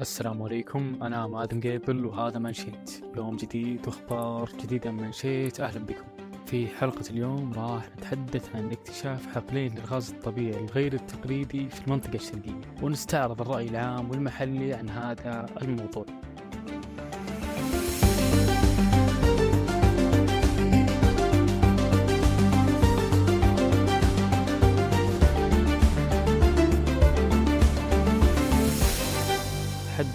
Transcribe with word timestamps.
السلام 0.00 0.42
عليكم. 0.42 0.98
أنا 1.02 1.26
مادن 1.26 1.60
قيبل 1.60 2.06
وهذا 2.06 2.38
منشيت 2.38 3.04
يوم 3.16 3.36
جديد 3.36 3.86
وأخبار 3.86 4.50
جديدة 4.62 4.90
من 4.90 5.02
منشيت 5.02 5.60
أهلا 5.60 5.84
بكم. 5.84 6.04
في 6.46 6.66
حلقة 6.66 7.04
اليوم 7.10 7.52
راح 7.52 7.88
نتحدث 7.96 8.56
عن 8.56 8.70
اكتشاف 8.70 9.26
حقلين 9.26 9.74
للغاز 9.74 10.10
الطبيعي 10.10 10.64
الغير 10.64 10.92
التقليدي 10.92 11.68
في 11.68 11.86
المنطقة 11.86 12.14
الشرقية 12.14 12.60
ونستعرض 12.82 13.40
الرأي 13.40 13.68
العام 13.68 14.10
والمحلي 14.10 14.74
عن 14.74 14.88
هذا 14.88 15.46
الموضوع. 15.62 16.06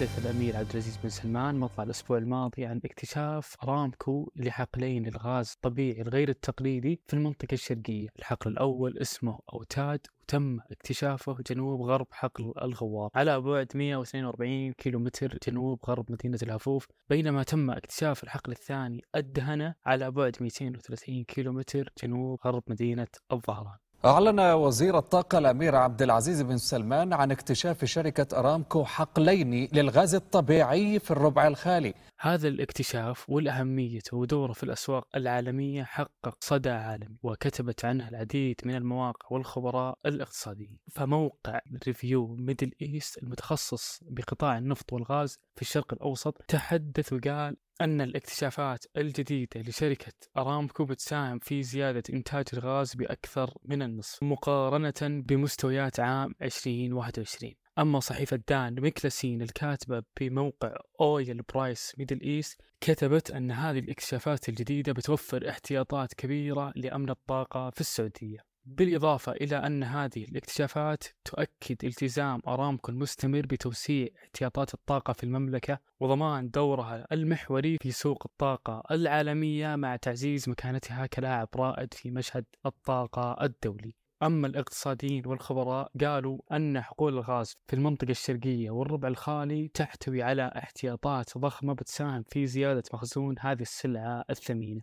تحدث 0.04 0.26
الأمير 0.26 0.56
عبد 0.56 0.70
العزيز 0.70 0.96
بن 1.02 1.08
سلمان 1.08 1.54
مطلع 1.54 1.84
الأسبوع 1.84 2.18
الماضي 2.18 2.66
عن 2.66 2.80
اكتشاف 2.84 3.56
أرامكو 3.62 4.32
لحقلين 4.36 5.06
الغاز 5.06 5.52
الطبيعي 5.54 6.02
الغير 6.02 6.28
التقليدي 6.28 7.00
في 7.06 7.14
المنطقة 7.14 7.52
الشرقية. 7.52 8.08
الحقل 8.18 8.50
الأول 8.50 8.98
اسمه 8.98 9.38
أوتاد 9.52 10.06
وتم 10.22 10.58
اكتشافه 10.70 11.36
جنوب 11.50 11.80
غرب 11.82 12.06
حقل 12.10 12.52
الغوار. 12.62 13.10
على 13.14 13.40
بعد 13.40 13.68
142 13.74 14.72
كيلومتر 14.72 15.38
جنوب 15.48 15.78
غرب 15.86 16.12
مدينة 16.12 16.38
الهفوف 16.42 16.86
بينما 17.10 17.42
تم 17.42 17.70
اكتشاف 17.70 18.24
الحقل 18.24 18.52
الثاني 18.52 19.02
الدهنة 19.16 19.74
على 19.86 20.10
بعد 20.10 20.36
230 20.40 21.24
كيلومتر 21.24 21.92
جنوب 22.02 22.38
غرب 22.46 22.62
مدينة 22.68 23.08
الظهران. 23.32 23.83
أعلن 24.04 24.40
وزير 24.40 24.98
الطاقة 24.98 25.38
الأمير 25.38 25.76
عبد 25.76 26.02
العزيز 26.02 26.42
بن 26.42 26.58
سلمان 26.58 27.12
عن 27.12 27.30
اكتشاف 27.30 27.84
شركة 27.84 28.38
أرامكو 28.38 28.84
حقلين 28.84 29.68
للغاز 29.72 30.14
الطبيعي 30.14 30.98
في 30.98 31.10
الربع 31.10 31.46
الخالي. 31.46 31.94
هذا 32.24 32.48
الاكتشاف 32.48 33.30
والأهمية 33.30 34.02
ودوره 34.12 34.52
في 34.52 34.62
الأسواق 34.62 35.08
العالمية 35.16 35.82
حقق 35.82 36.36
صدى 36.40 36.70
عالمي 36.70 37.16
وكتبت 37.22 37.84
عنه 37.84 38.08
العديد 38.08 38.60
من 38.64 38.74
المواقع 38.74 39.28
والخبراء 39.30 39.98
الاقتصاديين. 40.06 40.78
فموقع 40.92 41.60
ريفيو 41.86 42.36
ميدل 42.36 42.72
إيست 42.82 43.22
المتخصص 43.22 44.00
بقطاع 44.02 44.58
النفط 44.58 44.92
والغاز 44.92 45.38
في 45.56 45.62
الشرق 45.62 45.92
الأوسط 45.92 46.42
تحدث 46.48 47.12
وقال 47.12 47.56
أن 47.80 48.00
الاكتشافات 48.00 48.84
الجديدة 48.96 49.60
لشركة 49.60 50.12
أرامكو 50.36 50.84
بتساهم 50.84 51.38
في 51.38 51.62
زيادة 51.62 52.02
إنتاج 52.10 52.44
الغاز 52.52 52.94
بأكثر 52.94 53.54
من 53.64 53.82
النصف 53.82 54.22
مقارنة 54.22 55.22
بمستويات 55.26 56.00
عام 56.00 56.34
2021 56.42 57.54
أما 57.78 58.00
صحيفة 58.00 58.40
دان 58.48 58.80
ميكلاسين 58.80 59.42
الكاتبة 59.42 60.02
بموقع 60.20 60.76
أويل 61.00 61.42
برايس 61.42 61.94
ميدل 61.98 62.20
إيست 62.20 62.60
كتبت 62.80 63.30
أن 63.30 63.50
هذه 63.50 63.78
الاكتشافات 63.78 64.48
الجديدة 64.48 64.92
بتوفر 64.92 65.48
احتياطات 65.48 66.14
كبيرة 66.14 66.72
لأمن 66.76 67.10
الطاقة 67.10 67.70
في 67.70 67.80
السعودية. 67.80 68.38
بالإضافة 68.66 69.32
إلى 69.32 69.56
أن 69.56 69.82
هذه 69.82 70.24
الاكتشافات 70.24 71.04
تؤكد 71.24 71.84
التزام 71.84 72.40
أرامكو 72.46 72.92
المستمر 72.92 73.46
بتوسيع 73.46 74.08
احتياطات 74.24 74.74
الطاقة 74.74 75.12
في 75.12 75.24
المملكة 75.24 75.78
وضمان 76.00 76.50
دورها 76.50 77.06
المحوري 77.12 77.78
في 77.82 77.90
سوق 77.90 78.22
الطاقة 78.26 78.82
العالمية 78.90 79.76
مع 79.76 79.96
تعزيز 79.96 80.48
مكانتها 80.48 81.06
كلاعب 81.06 81.48
رائد 81.56 81.94
في 81.94 82.10
مشهد 82.10 82.44
الطاقة 82.66 83.44
الدولي. 83.44 83.94
أما 84.24 84.46
الاقتصاديين 84.46 85.26
والخبراء 85.26 85.90
قالوا 86.00 86.38
أن 86.52 86.80
حقول 86.80 87.14
الغاز 87.14 87.56
في 87.66 87.76
المنطقة 87.76 88.10
الشرقية 88.10 88.70
والربع 88.70 89.08
الخالي 89.08 89.68
تحتوي 89.68 90.22
على 90.22 90.52
احتياطات 90.56 91.38
ضخمة 91.38 91.72
بتساهم 91.72 92.24
في 92.28 92.46
زيادة 92.46 92.82
مخزون 92.92 93.34
هذه 93.40 93.62
السلعة 93.62 94.24
الثمينة 94.30 94.80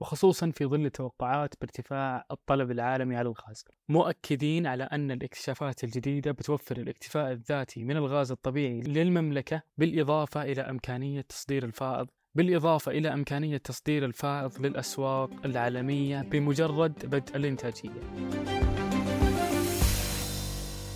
وخصوصا 0.00 0.50
في 0.50 0.66
ظل 0.66 0.90
توقعات 0.90 1.54
بارتفاع 1.60 2.24
الطلب 2.30 2.70
العالمي 2.70 3.16
على 3.16 3.28
الغاز 3.28 3.64
مؤكدين 3.88 4.66
على 4.66 4.84
أن 4.84 5.10
الاكتشافات 5.10 5.84
الجديدة 5.84 6.30
بتوفر 6.32 6.76
الاكتفاء 6.76 7.32
الذاتي 7.32 7.84
من 7.84 7.96
الغاز 7.96 8.30
الطبيعي 8.30 8.80
للمملكة 8.80 9.62
بالإضافة 9.78 10.42
إلى 10.42 10.62
إمكانية 10.62 11.20
تصدير 11.20 11.64
الفائض 11.64 12.08
بالإضافة 12.34 12.92
إلى 12.92 13.12
إمكانية 13.12 13.56
تصدير 13.56 14.04
الفائض 14.04 14.66
للأسواق 14.66 15.30
العالمية 15.44 16.22
بمجرد 16.22 17.06
بدء 17.06 17.36
الإنتاجية. 17.36 17.90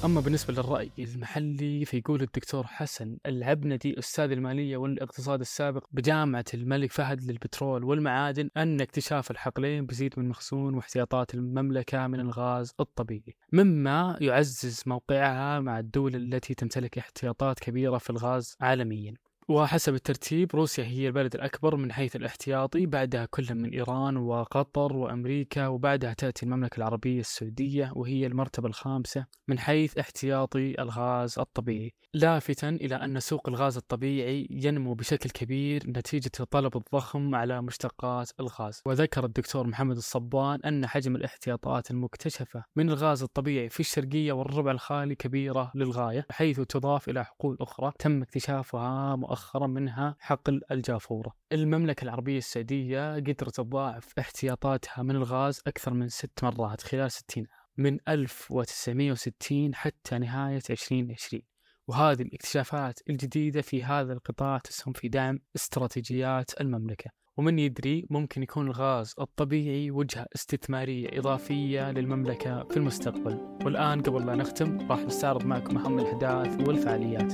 أما 0.06 0.20
بالنسبة 0.20 0.52
للرأي 0.54 0.90
المحلي 0.98 1.84
فيقول 1.84 2.22
الدكتور 2.22 2.66
حسن 2.66 3.18
العبندي 3.26 3.98
أستاذ 3.98 4.30
المالية 4.30 4.76
والاقتصاد 4.76 5.40
السابق 5.40 5.86
بجامعة 5.92 6.44
الملك 6.54 6.92
فهد 6.92 7.22
للبترول 7.22 7.84
والمعادن 7.84 8.50
أن 8.56 8.80
اكتشاف 8.80 9.30
الحقلين 9.30 9.86
بيزيد 9.86 10.14
من 10.16 10.28
مخزون 10.28 10.74
واحتياطات 10.74 11.34
المملكة 11.34 12.06
من 12.06 12.20
الغاز 12.20 12.74
الطبيعي 12.80 13.36
مما 13.52 14.18
يعزز 14.20 14.82
موقعها 14.86 15.60
مع 15.60 15.78
الدول 15.78 16.16
التي 16.16 16.54
تمتلك 16.54 16.98
احتياطات 16.98 17.58
كبيرة 17.58 17.98
في 17.98 18.10
الغاز 18.10 18.56
عالميا. 18.60 19.14
وحسب 19.48 19.94
الترتيب 19.94 20.50
روسيا 20.54 20.84
هي 20.84 21.06
البلد 21.06 21.34
الأكبر 21.34 21.76
من 21.76 21.92
حيث 21.92 22.16
الاحتياطي 22.16 22.86
بعدها 22.86 23.24
كل 23.24 23.54
من 23.54 23.70
إيران 23.70 24.16
وقطر 24.16 24.96
وأمريكا 24.96 25.66
وبعدها 25.66 26.12
تأتي 26.12 26.46
المملكة 26.46 26.76
العربية 26.76 27.20
السعودية 27.20 27.92
وهي 27.94 28.26
المرتبة 28.26 28.68
الخامسة 28.68 29.26
من 29.48 29.58
حيث 29.58 29.98
احتياطي 29.98 30.82
الغاز 30.82 31.38
الطبيعي. 31.38 31.94
لافتا 32.14 32.68
إلى 32.68 32.94
أن 32.94 33.20
سوق 33.20 33.48
الغاز 33.48 33.76
الطبيعي 33.76 34.46
ينمو 34.50 34.94
بشكل 34.94 35.30
كبير 35.30 35.82
نتيجة 35.86 36.30
الطلب 36.40 36.76
الضخم 36.76 37.34
على 37.34 37.62
مشتقات 37.62 38.30
الغاز. 38.40 38.82
وذكر 38.86 39.24
الدكتور 39.24 39.66
محمد 39.66 39.96
الصبان 39.96 40.60
أن 40.64 40.86
حجم 40.86 41.16
الاحتياطات 41.16 41.90
المكتشفة 41.90 42.64
من 42.76 42.90
الغاز 42.90 43.22
الطبيعي 43.22 43.68
في 43.68 43.80
الشرقية 43.80 44.32
والربع 44.32 44.70
الخالي 44.70 45.14
كبيرة 45.14 45.72
للغاية 45.74 46.26
حيث 46.30 46.60
تضاف 46.60 47.08
إلى 47.08 47.24
حقول 47.24 47.56
أخرى 47.60 47.92
تم 47.98 48.22
اكتشافها 48.22 49.16
مؤخرا 49.16 49.35
منها 49.66 50.16
حقل 50.20 50.60
الجافورة. 50.70 51.32
المملكة 51.52 52.04
العربية 52.04 52.38
السعودية 52.38 53.14
قدرت 53.14 53.56
تضاعف 53.56 54.18
احتياطاتها 54.18 55.02
من 55.02 55.16
الغاز 55.16 55.62
أكثر 55.66 55.94
من 55.94 56.08
ست 56.08 56.44
مرات 56.44 56.82
خلال 56.82 57.12
60 57.12 57.46
عام 57.50 57.66
من 57.76 57.98
1960 58.08 59.74
حتى 59.74 60.18
نهاية 60.18 60.62
2020 60.70 61.42
وهذه 61.88 62.22
الاكتشافات 62.22 63.00
الجديدة 63.10 63.62
في 63.62 63.84
هذا 63.84 64.12
القطاع 64.12 64.58
تسهم 64.58 64.92
في 64.92 65.08
دعم 65.08 65.38
استراتيجيات 65.56 66.60
المملكة. 66.60 67.10
ومن 67.36 67.58
يدري 67.58 68.06
ممكن 68.10 68.42
يكون 68.42 68.66
الغاز 68.66 69.14
الطبيعي 69.20 69.90
وجهة 69.90 70.26
استثمارية 70.34 71.18
إضافية 71.18 71.90
للمملكة 71.90 72.64
في 72.64 72.76
المستقبل. 72.76 73.58
والآن 73.64 74.02
قبل 74.02 74.26
لا 74.26 74.34
نختم 74.34 74.90
راح 74.90 75.00
نستعرض 75.00 75.44
معكم 75.44 75.78
أهم 75.78 75.98
الأحداث 75.98 76.68
والفعاليات. 76.68 77.32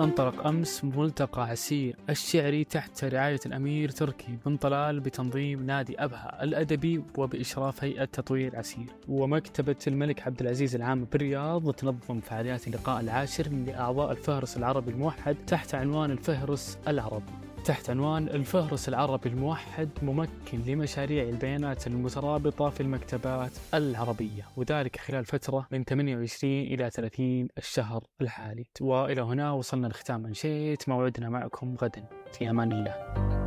انطلق 0.00 0.46
أمس 0.46 0.84
ملتقى 0.84 1.42
عسير. 1.42 1.96
الشعري 2.10 2.64
تحت 2.64 3.04
رعاية 3.04 3.40
الأمير 3.46 3.88
تركي 3.88 4.38
بن 4.46 4.56
طلال 4.56 5.00
بتنظيم 5.00 5.66
نادي 5.66 6.04
أبها 6.04 6.42
الأدبي 6.42 7.02
وبإشراف 7.18 7.84
هيئة 7.84 8.04
تطوير 8.04 8.56
عسير. 8.56 8.86
ومكتبة 9.08 9.76
الملك 9.86 10.26
عبد 10.26 10.40
العزيز 10.40 10.74
العام 10.74 11.04
بالرياض 11.04 11.72
تنظم 11.72 12.20
فعاليات 12.20 12.66
اللقاء 12.66 13.00
العاشر 13.00 13.48
لأعضاء 13.48 14.12
الفهرس 14.12 14.56
العربي 14.56 14.90
الموحد 14.90 15.36
تحت 15.46 15.74
عنوان 15.74 16.10
الفهرس 16.10 16.78
العربي. 16.88 17.49
تحت 17.64 17.90
عنوان 17.90 18.28
الفهرس 18.28 18.88
العربي 18.88 19.28
الموحد 19.28 19.88
ممكن 20.02 20.62
لمشاريع 20.66 21.24
البيانات 21.24 21.86
المترابطة 21.86 22.70
في 22.70 22.80
المكتبات 22.80 23.50
العربية 23.74 24.46
وذلك 24.56 24.96
خلال 24.96 25.24
فترة 25.24 25.66
من 25.70 25.84
28 25.84 26.52
إلى 26.52 26.90
30 26.90 27.48
الشهر 27.58 28.04
الحالي. 28.20 28.66
وإلى 28.80 29.20
هنا 29.22 29.52
وصلنا 29.52 29.86
لختام 29.86 30.22
منشيت 30.22 30.88
موعدنا 30.88 31.28
معكم 31.28 31.76
غدا. 31.82 32.04
في 32.32 32.50
أمان 32.50 32.72
الله. 32.72 33.39